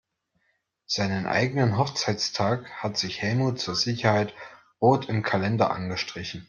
Seinen 0.87 1.27
eigenen 1.27 1.77
Hochzeitstag 1.77 2.71
hat 2.81 2.97
sich 2.97 3.21
Helmut 3.21 3.59
zur 3.59 3.75
Sicherheit 3.75 4.33
rot 4.81 5.07
im 5.07 5.21
Kalender 5.21 5.69
angestrichen. 5.69 6.39